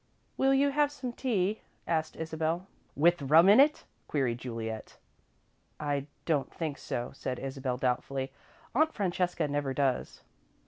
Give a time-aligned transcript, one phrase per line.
[0.35, 2.65] "Will you have some tea?" asked Isabel.
[2.95, 4.97] "With rum in it?" queried Juliet.
[5.79, 8.31] "I don't think so," said Isabel, doubtfully.
[8.73, 10.23] "Aunt Francesca never does."